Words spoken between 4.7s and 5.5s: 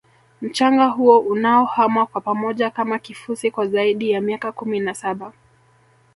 na saba